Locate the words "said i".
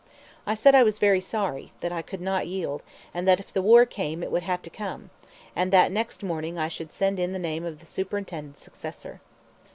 0.55-0.81